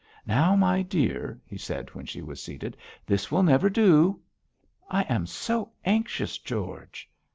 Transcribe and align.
'Now, 0.25 0.55
my 0.55 0.81
dear,' 0.81 1.39
he 1.45 1.59
said, 1.59 1.93
when 1.93 2.07
she 2.07 2.23
was 2.23 2.41
seated, 2.41 2.75
'this 3.05 3.29
will 3.31 3.43
never 3.43 3.69
do.' 3.69 4.19
'I 4.89 5.03
am 5.03 5.25
so 5.27 5.73
anxious, 5.85 6.39
George!' 6.39 7.07